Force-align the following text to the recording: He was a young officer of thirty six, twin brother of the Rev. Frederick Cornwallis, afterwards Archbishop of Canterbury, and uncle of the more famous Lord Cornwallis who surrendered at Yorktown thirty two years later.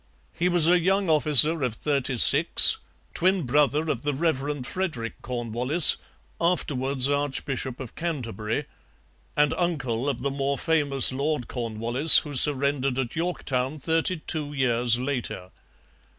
He 0.33 0.49
was 0.49 0.67
a 0.67 0.79
young 0.79 1.11
officer 1.11 1.61
of 1.61 1.75
thirty 1.75 2.17
six, 2.17 2.79
twin 3.13 3.43
brother 3.43 3.83
of 3.87 4.01
the 4.01 4.15
Rev. 4.15 4.65
Frederick 4.65 5.21
Cornwallis, 5.21 5.97
afterwards 6.41 7.07
Archbishop 7.07 7.79
of 7.79 7.93
Canterbury, 7.93 8.65
and 9.37 9.53
uncle 9.53 10.09
of 10.09 10.23
the 10.23 10.31
more 10.31 10.57
famous 10.57 11.11
Lord 11.13 11.47
Cornwallis 11.47 12.17
who 12.23 12.33
surrendered 12.33 12.97
at 12.97 13.15
Yorktown 13.15 13.77
thirty 13.77 14.17
two 14.17 14.53
years 14.53 14.97
later. 14.97 15.51